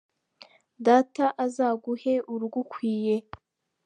Data 0.85 1.25
azaguhe 1.45 2.13
urugukwiye 2.33 3.15